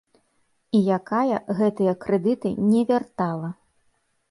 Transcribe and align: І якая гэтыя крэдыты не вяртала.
І 0.79 0.79
якая 0.97 1.37
гэтыя 1.59 1.93
крэдыты 2.07 2.55
не 2.73 2.81
вяртала. 2.95 3.49